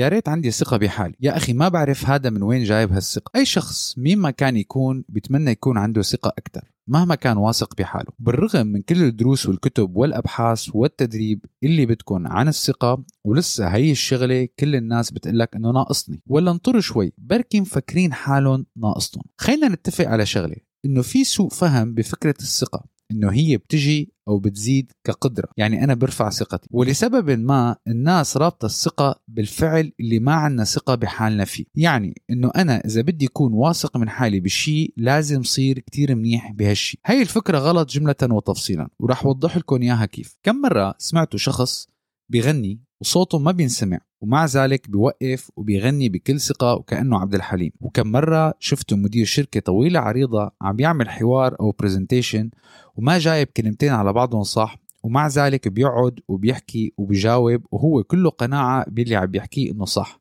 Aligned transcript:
يا 0.00 0.08
ريت 0.08 0.28
عندي 0.28 0.50
ثقة 0.50 0.76
بحالي. 0.76 1.14
يا 1.20 1.36
أخي 1.36 1.52
ما 1.52 1.68
بعرف 1.68 2.06
هذا 2.06 2.30
من 2.30 2.42
وين 2.42 2.64
جايب 2.64 2.92
هالثقة. 2.92 3.30
أي 3.36 3.44
شخص 3.44 3.98
مين 3.98 4.18
ما 4.18 4.30
كان 4.30 4.56
يكون 4.56 5.04
بيتمنى 5.08 5.50
يكون 5.50 5.78
عنده 5.78 6.02
ثقة 6.02 6.32
أكثر 6.38 6.70
مهما 6.86 7.14
كان 7.14 7.36
واثق 7.36 7.76
بحاله. 7.76 8.12
بالرغم 8.18 8.66
من 8.66 8.82
كل 8.82 9.02
الدروس 9.02 9.46
والكتب 9.46 9.96
والأبحاث 9.96 10.68
والتدريب 10.74 11.44
اللي 11.62 11.86
بتكون 11.86 12.26
عن 12.26 12.48
الثقة 12.48 13.04
ولسه 13.24 13.68
هي 13.68 13.90
الشغلة 13.92 14.48
كل 14.58 14.76
الناس 14.76 15.10
بتقلك 15.10 15.56
إنه 15.56 15.70
ناقصني. 15.70 16.22
ولا 16.26 16.50
انطر 16.50 16.80
شوي 16.80 17.12
بركي 17.18 17.60
مفكرين 17.60 18.12
حالهم 18.12 18.66
ناقصتهم. 18.76 19.24
خلينا 19.38 19.68
نتفق 19.68 20.06
على 20.08 20.26
شغلة 20.26 20.56
إنه 20.84 21.02
في 21.02 21.24
سوء 21.24 21.48
فهم 21.48 21.94
بفكرة 21.94 22.34
الثقة. 22.40 22.84
إنه 23.10 23.32
هي 23.32 23.56
بتجي 23.56 24.12
أو 24.28 24.38
بتزيد 24.38 24.92
كقدرة. 25.04 25.48
يعني 25.56 25.84
أنا 25.84 25.94
برفع 25.94 26.30
ثقتي. 26.30 26.68
ولسبب 26.70 27.30
ما 27.30 27.76
الناس 27.88 28.36
رابطة 28.36 28.66
الثقة 28.66 29.20
بالفعل 29.28 29.92
اللي 30.00 30.18
ما 30.18 30.32
عنا 30.32 30.64
ثقة 30.64 30.94
بحالنا 30.94 31.44
فيه. 31.44 31.64
يعني 31.74 32.22
إنه 32.30 32.50
أنا 32.56 32.78
إذا 32.84 33.00
بدي 33.00 33.26
اكون 33.26 33.52
واثق 33.52 33.96
من 33.96 34.08
حالي 34.08 34.40
بشيء 34.40 34.92
لازم 34.96 35.42
صير 35.42 35.78
كتير 35.78 36.14
منيح 36.14 36.52
بهالشيء 36.52 37.00
هاي 37.06 37.22
الفكرة 37.22 37.58
غلط 37.58 37.90
جملة 37.90 38.14
وتفصيلا 38.22 38.88
وراح 38.98 39.24
أوضح 39.24 39.56
لكم 39.56 39.82
إياها 39.82 40.06
كيف. 40.06 40.36
كم 40.42 40.56
مرة 40.56 40.94
سمعتوا 40.98 41.38
شخص 41.38 41.88
بيغني 42.30 42.80
وصوته 43.00 43.38
ما 43.38 43.52
بينسمع 43.52 43.98
ومع 44.20 44.44
ذلك 44.46 44.90
بيوقف 44.90 45.50
وبيغني 45.56 46.08
بكل 46.08 46.40
ثقة 46.40 46.74
وكأنه 46.74 47.18
عبد 47.20 47.34
الحليم. 47.34 47.72
وكم 47.80 48.06
مرة 48.06 48.54
شفتوا 48.58 48.96
مدير 48.96 49.24
شركة 49.24 49.60
طويلة 49.60 50.00
عريضة 50.00 50.50
عم 50.62 50.76
بيعمل 50.76 51.08
حوار 51.08 51.56
أو 51.60 51.70
برزنتيشن 51.70 52.50
وما 52.96 53.18
جايب 53.18 53.46
كلمتين 53.46 53.92
على 53.92 54.12
بعضهم 54.12 54.42
صح 54.42 54.76
ومع 55.02 55.28
ذلك 55.28 55.68
بيقعد 55.68 56.20
وبيحكي 56.28 56.92
وبيجاوب 56.96 57.62
وهو 57.70 58.02
كله 58.02 58.30
قناعة 58.30 58.84
باللي 58.90 59.16
عم 59.16 59.26
بيحكيه 59.26 59.72
إنه 59.72 59.84
صح. 59.84 60.20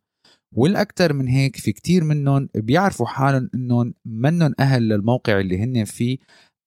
والأكثر 0.52 1.14
من 1.14 1.28
هيك 1.28 1.56
في 1.56 1.72
كتير 1.72 2.04
منهم 2.04 2.50
بيعرفوا 2.56 3.06
حالهم 3.06 3.50
إنهم 3.56 3.94
منهم 4.06 4.54
أهل 4.60 4.90
للموقع 4.90 5.40
اللي 5.40 5.64
هن 5.64 5.84
فيه 5.84 6.18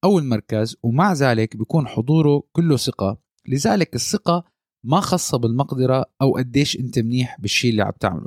أو 0.05 0.19
المركز 0.19 0.77
ومع 0.83 1.13
ذلك 1.13 1.57
بيكون 1.57 1.87
حضوره 1.87 2.43
كله 2.53 2.77
ثقة. 2.77 3.19
لذلك 3.49 3.95
الثقة 3.95 4.52
ما 4.85 5.01
خاصة 5.01 5.39
بالمقدرة 5.39 6.05
أو 6.23 6.37
قديش 6.37 6.79
أنت 6.79 6.99
منيح 6.99 7.41
بالشيء 7.41 7.71
اللي 7.71 7.83
عم 7.83 7.93
تعمله. 8.01 8.27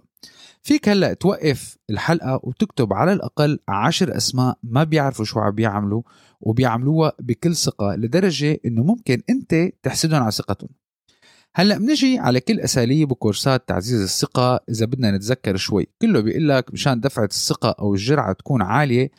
فيك 0.64 0.90
هلأ 0.90 1.14
توقف 1.14 1.78
الحلقة 1.90 2.40
وتكتب 2.44 2.94
على 2.94 3.14
الأقل 3.14 3.60
عشر 3.68 4.18
أسماء 4.18 4.58
ما 4.64 4.84
بيعرفوا 4.84 5.26
شو 5.26 5.40
عم 5.40 5.52
بيعملوا 5.52 6.02
وبيعملوها 6.42 7.14
بكل 7.20 7.56
ثقة 7.56 7.96
لدرجة 7.96 8.60
إنه 8.66 8.84
ممكن 8.84 9.22
أنت 9.30 9.70
تحسدهم 9.84 10.22
على 10.22 10.32
ثقتهم. 10.32 10.70
هلأ 11.56 11.78
بنجي 11.78 12.20
على 12.20 12.40
كل 12.40 12.60
أساليب 12.60 13.12
وكورسات 13.12 13.68
تعزيز 13.68 14.02
الثقة 14.02 14.60
إذا 14.70 14.86
بدنا 14.86 15.12
نتذكر 15.12 15.56
شوي. 15.56 15.88
كله 16.02 16.20
بيقول 16.20 16.50
لك 16.50 16.74
مشان 16.74 17.00
دفعة 17.00 17.26
الثقة 17.26 17.76
أو 17.80 17.94
الجرعة 17.94 18.34
تكون 18.34 18.62
عالية 18.62 19.12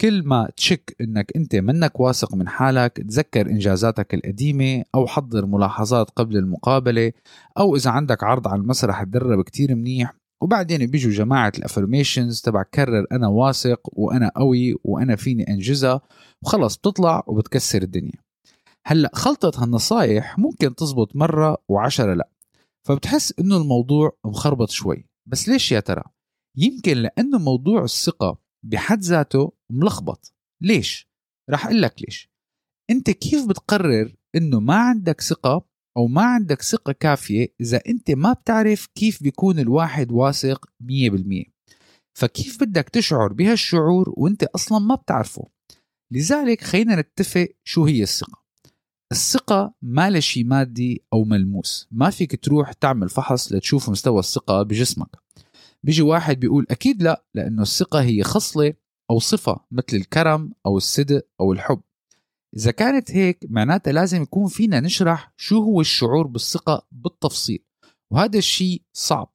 كل 0.00 0.22
ما 0.26 0.50
تشك 0.56 0.96
إنك 1.00 1.32
أنت 1.36 1.56
منك 1.56 2.00
واثق 2.00 2.34
من 2.34 2.48
حالك 2.48 2.96
تذكر 2.96 3.50
إنجازاتك 3.50 4.14
القديمة 4.14 4.84
أو 4.94 5.06
حضر 5.06 5.46
ملاحظات 5.46 6.10
قبل 6.10 6.36
المقابلة 6.36 7.12
أو 7.58 7.76
إذا 7.76 7.90
عندك 7.90 8.24
عرض 8.24 8.48
على 8.48 8.60
المسرح 8.60 9.02
تدرب 9.02 9.42
كتير 9.44 9.74
منيح. 9.74 10.14
وبعدين 10.42 10.86
بيجوا 10.86 11.12
جماعة 11.12 11.52
الأفرميشنز 11.58 12.40
تبع 12.40 12.62
كرر 12.62 13.06
أنا 13.12 13.28
واثق 13.28 13.80
وأنا 13.92 14.30
قوي 14.36 14.76
وأنا 14.84 15.16
فيني 15.16 15.48
أنجزها 15.48 16.00
وخلص 16.42 16.76
بتطلع 16.76 17.24
وبتكسر 17.26 17.82
الدنيا. 17.82 18.18
هلأ 18.86 19.10
خلطة 19.14 19.62
هالنصايح 19.62 20.38
ممكن 20.38 20.74
تزبط 20.74 21.16
مرة 21.16 21.56
وعشرة 21.68 22.14
لأ 22.14 22.28
فبتحس 22.86 23.34
إنه 23.40 23.56
الموضوع 23.56 24.16
مخربط 24.24 24.70
شوي. 24.70 25.06
بس 25.26 25.48
ليش 25.48 25.72
يا 25.72 25.80
ترى؟ 25.80 26.02
يمكن 26.56 26.96
لأنه 26.96 27.38
موضوع 27.38 27.84
الثقة 27.84 28.43
بحد 28.64 29.00
ذاته 29.00 29.52
ملخبط. 29.70 30.34
ليش؟ 30.62 31.08
رح 31.50 31.66
أقول 31.66 31.82
لك 31.82 32.02
ليش. 32.02 32.30
أنت 32.90 33.10
كيف 33.10 33.48
بتقرر 33.48 34.14
إنه 34.36 34.60
ما 34.60 34.74
عندك 34.74 35.20
ثقة 35.20 35.64
أو 35.96 36.06
ما 36.06 36.22
عندك 36.22 36.62
ثقة 36.62 36.92
كافية 36.92 37.54
إذا 37.60 37.80
أنت 37.88 38.10
ما 38.10 38.32
بتعرف 38.32 38.86
كيف 38.94 39.22
بيكون 39.22 39.58
الواحد 39.58 40.12
واثق 40.12 40.66
100% 40.80 41.54
فكيف 42.18 42.60
بدك 42.60 42.88
تشعر 42.88 43.32
بهالشعور 43.32 44.14
وأنت 44.16 44.44
أصلا 44.44 44.78
ما 44.78 44.94
بتعرفه؟ 44.94 45.48
لذلك 46.12 46.60
خلينا 46.60 47.00
نتفق 47.00 47.48
شو 47.64 47.84
هي 47.84 48.02
الثقة. 48.02 48.44
الثقة 49.12 49.74
ما 49.82 50.20
شيء 50.20 50.44
مادي 50.44 51.02
أو 51.12 51.24
ملموس. 51.24 51.88
ما 51.90 52.10
فيك 52.10 52.44
تروح 52.44 52.72
تعمل 52.72 53.08
فحص 53.08 53.52
لتشوف 53.52 53.88
مستوى 53.88 54.18
الثقة 54.18 54.62
بجسمك. 54.62 55.23
بيجي 55.84 56.02
واحد 56.02 56.40
بيقول 56.40 56.66
أكيد 56.70 57.02
لا 57.02 57.24
لأنه 57.34 57.62
الثقة 57.62 58.02
هي 58.02 58.22
خصلة 58.22 58.74
أو 59.10 59.18
صفة 59.18 59.60
مثل 59.70 59.96
الكرم 59.96 60.52
أو 60.66 60.76
الصدق 60.76 61.26
أو 61.40 61.52
الحب. 61.52 61.80
إذا 62.56 62.70
كانت 62.70 63.10
هيك 63.10 63.38
معناتها 63.48 63.92
لازم 63.92 64.22
يكون 64.22 64.46
فينا 64.46 64.80
نشرح 64.80 65.32
شو 65.36 65.62
هو 65.62 65.80
الشعور 65.80 66.26
بالثقة 66.26 66.86
بالتفصيل. 66.92 67.64
وهذا 68.12 68.38
الشيء 68.38 68.82
صعب. 68.96 69.32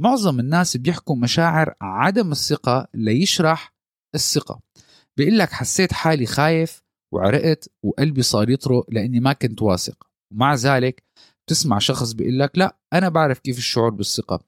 معظم 0.00 0.40
الناس 0.40 0.76
بيحكوا 0.76 1.16
مشاعر 1.16 1.74
عدم 1.80 2.32
الثقة 2.32 2.88
ليشرح 2.94 3.74
الثقة. 4.14 4.60
بيقول 5.16 5.38
لك 5.38 5.52
حسيت 5.52 5.92
حالي 5.92 6.26
خايف 6.26 6.82
وعرقت 7.14 7.70
وقلبي 7.82 8.22
صار 8.22 8.50
يطرق 8.50 8.86
لأني 8.90 9.20
ما 9.20 9.32
كنت 9.32 9.62
واثق. 9.62 10.06
ومع 10.32 10.54
ذلك 10.54 11.02
بتسمع 11.46 11.78
شخص 11.78 12.12
بيقول 12.12 12.38
لك 12.38 12.58
لا 12.58 12.76
أنا 12.92 13.08
بعرف 13.08 13.38
كيف 13.38 13.58
الشعور 13.58 13.90
بالثقة. 13.90 14.40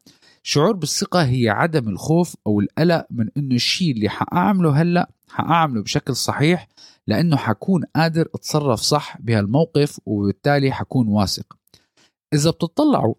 شعور 0.42 0.72
بالثقة 0.72 1.24
هي 1.24 1.48
عدم 1.48 1.88
الخوف 1.88 2.36
أو 2.46 2.60
القلق 2.60 3.06
من 3.10 3.28
إنه 3.36 3.54
الشيء 3.54 3.92
اللي 3.92 4.08
حأعمله 4.08 4.82
هلأ 4.82 5.10
حأعمله 5.28 5.82
بشكل 5.82 6.16
صحيح 6.16 6.68
لأنه 7.06 7.36
حكون 7.36 7.84
قادر 7.96 8.28
أتصرف 8.34 8.80
صح 8.80 9.20
بهالموقف 9.20 10.00
وبالتالي 10.06 10.72
حكون 10.72 11.08
واثق. 11.08 11.58
إذا 12.34 12.50
بتطلعوا 12.50 13.14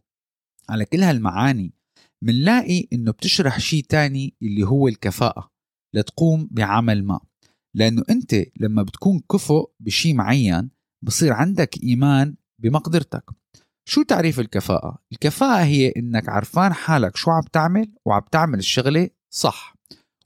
على 0.70 0.86
كل 0.86 1.04
هالمعاني 1.04 1.74
منلاقي 2.22 2.88
إنه 2.94 3.12
بتشرح 3.12 3.60
شيء 3.60 3.84
تاني 3.84 4.36
اللي 4.42 4.68
هو 4.68 4.88
الكفاءة 4.88 5.50
لتقوم 5.96 6.48
بعمل 6.52 7.04
ما. 7.04 7.20
لأنه 7.76 8.04
أنت 8.10 8.36
لما 8.60 8.84
بتكون 8.84 9.22
كفؤ 9.32 9.72
بشيء 9.80 10.16
معين 10.16 10.70
بصير 11.04 11.34
عندك 11.34 11.84
إيمان 11.84 12.36
بمقدرتك. 12.62 13.24
شو 13.90 14.04
تعريف 14.04 14.40
الكفاءة؟ 14.40 14.98
الكفاءة 15.12 15.64
هي 15.64 15.94
إنك 15.98 16.30
عرفان 16.30 16.74
حالك 16.74 17.18
شو 17.18 17.32
عم 17.32 17.42
تعمل 17.54 17.92
وعم 18.06 18.22
تعمل 18.32 18.60
الشغلة 18.60 19.10
صح 19.30 19.76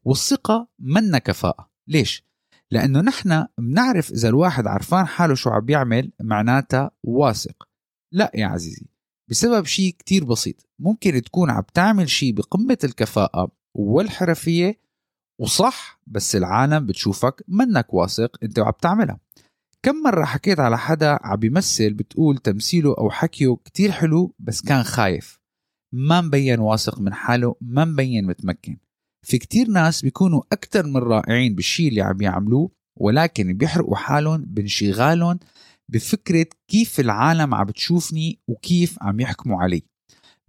والثقة 0.04 0.68
منا 0.80 1.18
كفاءة 1.18 1.70
ليش؟ 1.88 2.24
لأنه 2.72 3.02
نحن 3.02 3.46
بنعرف 3.58 4.12
إذا 4.12 4.30
الواحد 4.30 4.68
عرفان 4.68 5.06
حاله 5.06 5.36
شو 5.36 5.50
عم 5.50 5.66
بيعمل 5.66 6.12
معناتها 6.22 6.92
واثق 7.04 7.68
لا 8.12 8.32
يا 8.36 8.48
عزيزي 8.48 8.86
بسبب 9.30 9.66
شيء 9.66 9.96
كتير 10.00 10.24
بسيط 10.24 10.68
ممكن 10.80 11.22
تكون 11.22 11.50
عم 11.50 11.64
تعمل 11.74 12.10
شيء 12.10 12.34
بقمة 12.34 12.78
الكفاءة 12.84 13.52
والحرفية 13.74 14.80
وصح 15.40 16.00
بس 16.08 16.36
العالم 16.36 16.86
بتشوفك 16.86 17.44
منك 17.48 17.94
واثق 17.94 18.38
أنت 18.44 18.60
وعم 18.60 18.74
تعملها 18.82 19.20
كم 19.86 19.96
مرة 20.04 20.26
حكيت 20.26 20.60
على 20.60 20.78
حدا 20.78 21.20
عم 21.22 21.36
بيمثل 21.36 21.94
بتقول 21.94 22.38
تمثيله 22.38 22.96
أو 22.98 23.10
حكيه 23.10 23.58
كتير 23.66 23.92
حلو 23.92 24.36
بس 24.40 24.62
كان 24.62 24.84
خايف. 24.84 25.40
ما 25.94 26.22
مبين 26.22 26.60
واثق 26.60 27.00
من 27.00 27.14
حاله 27.14 27.56
ما 27.62 27.86
مبين 27.86 28.28
متمكن. 28.28 28.78
في 29.26 29.38
كتير 29.38 29.68
ناس 29.68 30.02
بيكونوا 30.02 30.42
أكتر 30.52 30.86
من 30.86 30.98
رائعين 30.98 31.56
بالشي 31.56 31.88
اللي 31.88 32.02
عم 32.02 32.22
يعملوه 32.22 32.72
ولكن 33.00 33.54
بيحرقوا 33.54 33.96
حالهم 33.96 34.46
بانشغالهم 34.46 35.40
بفكرة 35.90 36.48
كيف 36.68 37.00
العالم 37.00 37.54
عم 37.54 37.66
بتشوفني 37.66 38.40
وكيف 38.48 38.98
عم 39.02 39.20
يحكموا 39.20 39.62
علي. 39.62 39.84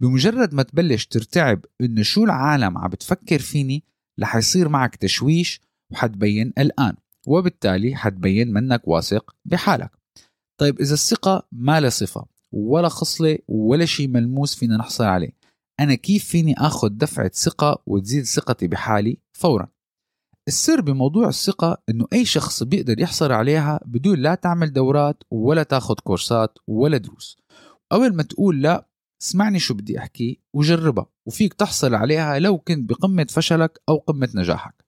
بمجرد 0.01 0.53
ما 0.53 0.63
تبلش 0.63 1.05
ترتعب 1.05 1.65
إنه 1.81 2.01
شو 2.01 2.23
العالم 2.23 2.77
عم 2.77 2.89
بتفكر 2.89 3.39
فيني 3.39 3.83
رح 4.19 4.35
يصير 4.35 4.69
معك 4.69 4.95
تشويش 4.95 5.61
وحتبين 5.91 6.53
الآن 6.57 6.95
وبالتالي 7.27 7.95
حتبين 7.95 8.53
منك 8.53 8.87
واثق 8.87 9.35
بحالك. 9.45 9.91
طيب 10.57 10.79
إذا 10.79 10.93
الثقة 10.93 11.47
ما 11.51 11.79
لها 11.79 11.89
صفة 11.89 12.25
ولا 12.51 12.89
خصلة 12.89 13.37
ولا 13.47 13.85
شيء 13.85 14.07
ملموس 14.07 14.55
فينا 14.55 14.77
نحصل 14.77 15.03
عليه 15.03 15.31
أنا 15.79 15.95
كيف 15.95 16.25
فيني 16.25 16.55
أخذ 16.57 16.89
دفعة 16.89 17.31
ثقة 17.33 17.83
وتزيد 17.85 18.23
ثقتي 18.25 18.67
بحالي 18.67 19.17
فورا؟ 19.33 19.67
السر 20.47 20.81
بموضوع 20.81 21.27
الثقة 21.27 21.77
إنه 21.89 22.07
أي 22.13 22.25
شخص 22.25 22.63
بيقدر 22.63 22.99
يحصل 22.99 23.31
عليها 23.31 23.79
بدون 23.85 24.19
لا 24.19 24.35
تعمل 24.35 24.73
دورات 24.73 25.23
ولا 25.31 25.63
تاخذ 25.63 25.95
كورسات 26.03 26.57
ولا 26.67 26.97
دروس. 26.97 27.37
أول 27.91 28.15
ما 28.15 28.23
تقول 28.23 28.61
لا 28.61 28.87
اسمعني 29.21 29.59
شو 29.59 29.73
بدي 29.73 29.99
أحكي 29.99 30.39
وجربها 30.53 31.05
وفيك 31.25 31.53
تحصل 31.53 31.95
عليها 31.95 32.39
لو 32.39 32.57
كنت 32.57 32.89
بقمة 32.89 33.27
فشلك 33.29 33.81
أو 33.89 33.97
قمة 33.97 34.29
نجاحك. 34.35 34.84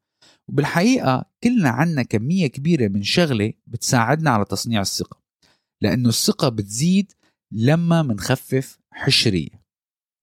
وبالحقيقة 0.49 1.25
كلنا 1.43 1.69
عنا 1.69 2.03
كمية 2.03 2.47
كبيرة 2.47 2.87
من 2.87 3.03
شغلة 3.03 3.53
بتساعدنا 3.67 4.29
على 4.29 4.45
تصنيع 4.45 4.81
الثقة 4.81 5.21
لأنه 5.81 6.09
الثقة 6.09 6.49
بتزيد 6.49 7.13
لما 7.51 8.01
منخفف 8.01 8.79
حشرية. 8.91 9.63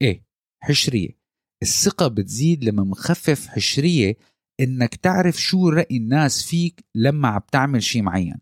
إيه؟ 0.02 0.24
حشرية. 0.62 1.18
الثقة 1.62 2.08
بتزيد 2.08 2.64
لما 2.64 2.84
منخفف 2.84 3.46
حشرية 3.46 4.16
إنك 4.60 4.94
تعرف 4.94 5.36
شو 5.36 5.68
رأي 5.68 5.96
الناس 5.96 6.42
فيك 6.42 6.84
لما 6.94 7.28
عم 7.28 7.40
تعمل 7.52 7.82
شيء 7.82 8.02
معين. 8.02 8.40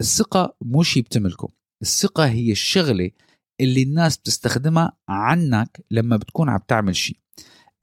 الثقة 0.00 0.56
مو 0.62 0.82
شيء 0.82 1.02
بتملكه. 1.02 1.48
الثقة 1.82 2.26
هي 2.26 2.52
الشغلة 2.52 3.10
اللي 3.60 3.82
الناس 3.82 4.16
بتستخدمها 4.16 4.98
عنك 5.08 5.84
لما 5.90 6.16
بتكون 6.16 6.48
عم 6.48 6.60
تعمل 6.68 6.96
شيء 6.96 7.18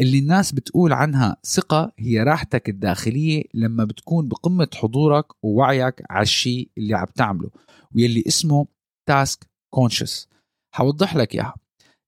اللي 0.02 0.20
الناس 0.20 0.52
بتقول 0.52 0.94
عنها 0.94 1.38
ثقة 1.44 1.92
هي 2.00 2.24
راحتك 2.24 2.70
الداخلية 2.70 3.44
لما 3.54 3.84
بتكون 3.84 4.28
بقمة 4.28 4.68
حضورك 4.76 5.26
ووعيك 5.44 6.02
على 6.10 6.24
الشيء 6.24 6.70
اللي 6.78 6.96
عم 6.96 7.06
تعمله 7.16 7.50
واللي 7.96 8.24
اسمه 8.28 8.68
تاسك 9.10 9.48
كونشس 9.74 10.28
حوضح 10.76 11.16
لك 11.16 11.36
إياها. 11.36 11.56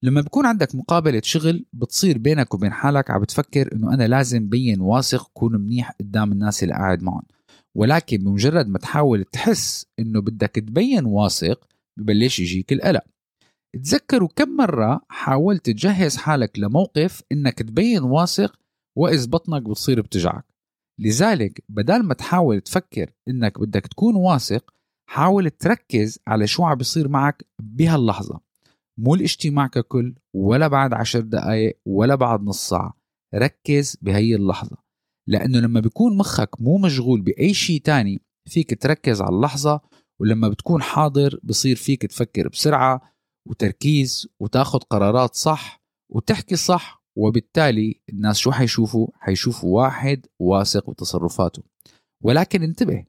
لما 0.03 0.21
بكون 0.21 0.45
عندك 0.45 0.75
مقابلة 0.75 1.21
شغل 1.23 1.65
بتصير 1.73 2.17
بينك 2.17 2.53
وبين 2.53 2.73
حالك 2.73 3.11
عم 3.11 3.21
بتفكر 3.21 3.73
إنه 3.73 3.93
أنا 3.93 4.07
لازم 4.07 4.49
بين 4.49 4.81
واثق 4.81 5.31
كون 5.33 5.61
منيح 5.61 5.91
قدام 5.99 6.31
الناس 6.31 6.63
اللي 6.63 6.73
قاعد 6.73 7.03
معهم. 7.03 7.23
ولكن 7.75 8.17
بمجرد 8.17 8.67
ما 8.67 8.77
تحاول 8.77 9.23
تحس 9.23 9.85
إنه 9.99 10.21
بدك 10.21 10.55
تبين 10.55 11.05
واثق 11.05 11.67
ببلش 11.97 12.39
يجيك 12.39 12.73
القلق. 12.73 13.03
تذكروا 13.83 14.29
كم 14.35 14.49
مرة 14.49 15.01
حاولت 15.09 15.65
تجهز 15.65 16.17
حالك 16.17 16.59
لموقف 16.59 17.23
إنك 17.31 17.59
تبين 17.59 18.03
واثق 18.03 18.59
وإذ 18.97 19.29
بطنك 19.29 19.61
بتصير 19.61 20.01
بتجعك. 20.01 20.45
لذلك 20.99 21.63
بدل 21.69 22.03
ما 22.03 22.13
تحاول 22.13 22.61
تفكر 22.61 23.11
إنك 23.27 23.59
بدك 23.59 23.87
تكون 23.87 24.15
واثق 24.15 24.73
حاول 25.09 25.49
تركز 25.49 26.19
على 26.27 26.47
شو 26.47 26.63
عم 26.63 26.75
بيصير 26.75 27.07
معك 27.07 27.47
بهاللحظة. 27.59 28.39
مو 28.99 29.15
الاجتماع 29.15 29.67
ككل 29.67 30.15
ولا 30.33 30.67
بعد 30.67 30.93
عشر 30.93 31.19
دقايق 31.19 31.79
ولا 31.85 32.15
بعد 32.15 32.43
نص 32.43 32.69
ساعة. 32.69 32.97
ركز 33.35 33.97
بهي 34.01 34.35
اللحظة. 34.35 34.77
لأنه 35.27 35.59
لما 35.59 35.79
بيكون 35.79 36.17
مخك 36.17 36.61
مو 36.61 36.77
مشغول 36.77 37.21
بأي 37.21 37.53
شيء 37.53 37.81
تاني 37.81 38.21
فيك 38.49 38.81
تركز 38.81 39.21
على 39.21 39.35
اللحظة 39.35 39.81
ولما 40.19 40.49
بتكون 40.49 40.81
حاضر 40.81 41.39
بصير 41.43 41.75
فيك 41.75 42.01
تفكر 42.01 42.47
بسرعة 42.47 43.14
وتركيز 43.47 44.27
وتاخد 44.39 44.83
قرارات 44.83 45.35
صح 45.35 45.81
وتحكي 46.11 46.55
صح 46.55 47.05
وبالتالي 47.17 48.01
الناس 48.09 48.37
شو 48.37 48.51
حيشوفوا؟ 48.51 49.07
حيشوفوا 49.13 49.81
واحد 49.81 50.25
واثق 50.39 50.89
بتصرفاته. 50.89 51.63
ولكن 52.23 52.63
انتبه 52.63 53.05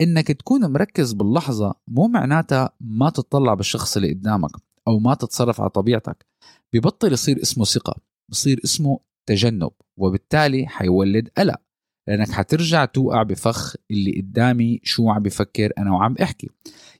إنك 0.00 0.26
تكون 0.26 0.72
مركز 0.72 1.12
باللحظة 1.12 1.74
مو 1.88 2.08
معناتها 2.08 2.70
ما 2.80 3.10
تطلع 3.10 3.54
بالشخص 3.54 3.96
اللي 3.96 4.12
قدامك 4.12 4.50
أو 4.88 4.98
ما 4.98 5.14
تتصرف 5.14 5.60
على 5.60 5.70
طبيعتك. 5.70 6.26
ببطل 6.74 7.12
يصير 7.12 7.42
اسمه 7.42 7.64
ثقة 7.64 7.94
بصير 8.30 8.60
اسمه 8.64 9.00
تجنب 9.28 9.70
وبالتالي 9.98 10.66
حيولد 10.66 11.28
قلق. 11.38 11.60
لأنك 12.08 12.30
حترجع 12.30 12.84
توقع 12.84 13.22
بفخ 13.22 13.76
اللي 13.90 14.20
قدامي 14.20 14.80
شو 14.82 15.10
عم 15.10 15.22
بفكر 15.22 15.72
أنا 15.78 15.92
وعم 15.92 16.14
أحكي. 16.22 16.48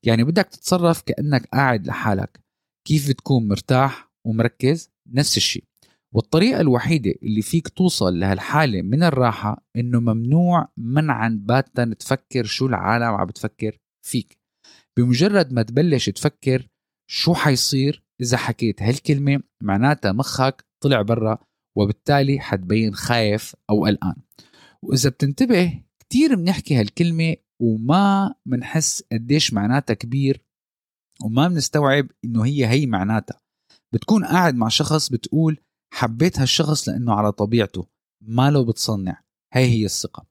يعني 0.02 0.24
بدك 0.24 0.46
تتصرف 0.46 1.02
كأنك 1.02 1.46
قاعد 1.46 1.86
لحالك. 1.86 2.47
كيف 2.88 3.08
بتكون 3.08 3.48
مرتاح 3.48 4.10
ومركز؟ 4.24 4.90
نفس 5.06 5.36
الشيء. 5.36 5.64
والطريقة 6.12 6.60
الوحيدة 6.60 7.14
اللي 7.22 7.42
فيك 7.42 7.68
توصل 7.68 8.20
لهالحالة 8.20 8.82
من 8.82 9.02
الراحة 9.02 9.66
إنه 9.76 10.00
ممنوع 10.00 10.68
منعا 10.76 11.38
باتا 11.42 11.94
تفكر 11.98 12.44
شو 12.44 12.66
العالم 12.66 13.04
عم 13.04 13.26
بتفكر 13.26 13.78
فيك. 14.06 14.38
بمجرد 14.96 15.52
ما 15.52 15.62
تبلش 15.62 16.10
تفكر 16.10 16.68
شو 17.10 17.34
حيصير 17.34 18.04
إذا 18.20 18.36
حكيت 18.36 18.82
هالكلمة 18.82 19.42
معناتها 19.62 20.12
مخك 20.12 20.64
طلع 20.80 21.02
برا 21.02 21.38
وبالتالي 21.76 22.40
حتبين 22.40 22.94
خايف 22.94 23.56
أو 23.70 23.84
قلقان. 23.86 24.16
وإذا 24.82 25.10
بتنتبه 25.10 25.82
كتير 25.98 26.34
بنحكي 26.34 26.74
هالكلمة 26.74 27.36
وما 27.60 28.34
منحس 28.46 29.02
قديش 29.12 29.52
معناتها 29.52 29.94
كبير 29.94 30.47
وما 31.24 31.48
بنستوعب 31.48 32.08
إنه 32.24 32.44
هي 32.44 32.66
هي 32.66 32.86
معناتها. 32.86 33.40
بتكون 33.94 34.24
قاعد 34.24 34.54
مع 34.54 34.68
شخص 34.68 35.08
بتقول 35.08 35.60
حبيت 35.94 36.38
هالشخص 36.38 36.88
لأنه 36.88 37.14
على 37.14 37.32
طبيعته 37.32 37.86
ما 38.22 38.50
له 38.50 38.64
بتصنع. 38.64 39.22
هي 39.54 39.64
هي 39.64 39.84
الثقة. 39.84 40.26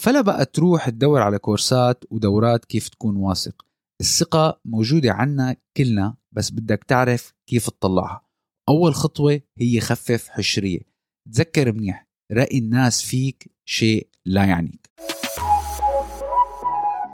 فلا 0.00 0.20
بقى 0.20 0.44
تروح 0.44 0.90
تدور 0.90 1.22
على 1.22 1.38
كورسات 1.38 2.04
ودورات 2.10 2.64
كيف 2.64 2.88
تكون 2.88 3.16
واثق. 3.16 3.66
الثقة 4.00 4.60
موجودة 4.64 5.12
عنا 5.12 5.56
كلنا 5.76 6.16
بس 6.32 6.50
بدك 6.50 6.84
تعرف 6.84 7.34
كيف 7.48 7.70
تطلعها. 7.70 8.28
أول 8.68 8.94
خطوة 8.94 9.40
هي 9.58 9.80
خفف 9.80 10.28
حشرية. 10.28 10.80
تذكر 11.32 11.72
منيح 11.72 12.08
رأي 12.32 12.58
الناس 12.58 13.02
فيك 13.02 13.50
شيء 13.64 14.08
لا 14.26 14.44
يعنيك. 14.44 14.90